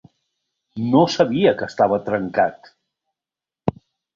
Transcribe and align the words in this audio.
No 0.95 1.03
sabia 1.17 1.53
que 1.61 1.67
estava 1.73 2.01
trencat! 2.09 2.73